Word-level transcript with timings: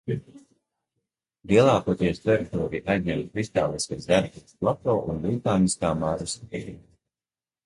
Lielākoties 1.51 2.21
teritoriju 2.23 2.85
aizņem 2.93 3.21
kristāliskais 3.35 4.09
Dārfūras 4.13 4.57
plato 4.65 4.97
un 5.13 5.23
vulkāniskā 5.29 5.93
Marras 6.03 6.37
kalniene. 6.43 6.83